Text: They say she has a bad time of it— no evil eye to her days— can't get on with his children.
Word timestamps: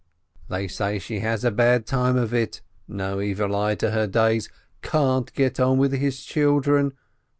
They 0.49 0.67
say 0.67 0.97
she 0.97 1.19
has 1.19 1.43
a 1.43 1.51
bad 1.51 1.85
time 1.85 2.17
of 2.17 2.33
it— 2.33 2.61
no 2.87 3.21
evil 3.21 3.55
eye 3.55 3.75
to 3.75 3.91
her 3.91 4.07
days— 4.07 4.49
can't 4.81 5.31
get 5.33 5.59
on 5.59 5.77
with 5.77 5.91
his 5.93 6.23
children. 6.25 6.93